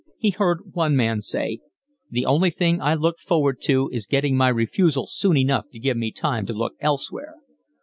He 0.17 0.31
heard 0.31 0.71
one 0.73 0.95
man 0.95 1.21
say: 1.21 1.59
"The 2.09 2.25
only 2.25 2.49
thing 2.49 2.81
I 2.81 2.95
look 2.95 3.19
forward 3.19 3.61
to 3.65 3.87
is 3.93 4.07
getting 4.07 4.35
my 4.35 4.47
refusal 4.49 5.05
soon 5.05 5.37
enough 5.37 5.65
to 5.73 5.79
give 5.79 5.95
me 5.95 6.11
time 6.11 6.47
to 6.47 6.53
look 6.53 6.73
elsewhere." 6.79 7.35